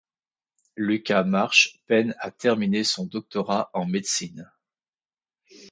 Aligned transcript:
Lucas 0.77 1.23
Marsh 1.25 1.79
peine 1.85 2.15
à 2.21 2.31
terminer 2.31 2.83
son 2.83 3.05
doctorat 3.05 3.69
en 3.75 3.85
médecine. 3.85 4.51